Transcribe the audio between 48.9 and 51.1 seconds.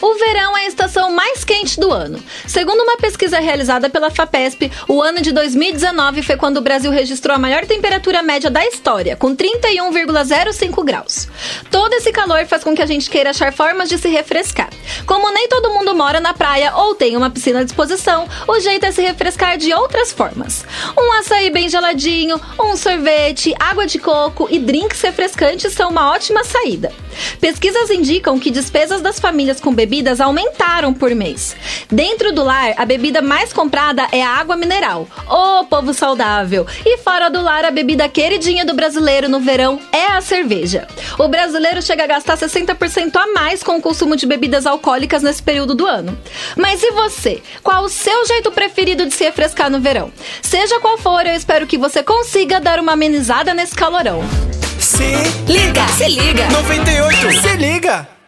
de se refrescar no verão? Seja qual